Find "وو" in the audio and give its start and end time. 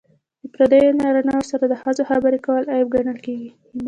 1.37-1.49